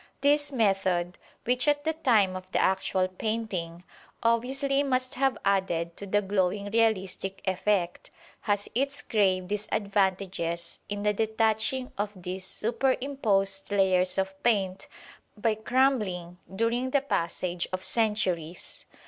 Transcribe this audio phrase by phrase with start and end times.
[0.21, 3.83] This method, which at the time of the actual painting
[4.23, 8.09] obviously must have added to the glowing realistic effect,
[8.39, 14.87] has its grave disadvantages in the detaching of these superimposed layers of paint
[15.37, 18.85] by crumbling during the passage of centuries.